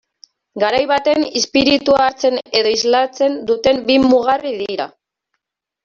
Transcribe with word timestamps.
Garai 0.61 0.79
baten 0.91 1.25
izpiritua 1.41 2.01
hartzen 2.07 2.39
edo 2.63 2.73
islatzen 2.79 3.39
duten 3.53 3.87
bi 3.91 4.03
mugarri 4.11 4.59
dira. 4.67 4.93